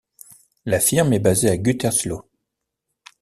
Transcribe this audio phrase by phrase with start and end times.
[0.65, 2.25] La firme est basée à Gütersloh.